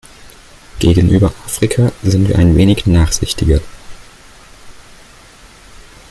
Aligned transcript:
Gegenüber 0.79 1.31
Afrika 1.45 1.91
sind 2.01 2.27
wir 2.27 2.39
ein 2.39 2.55
wenig 2.55 2.87
nachsichtiger. 2.87 3.59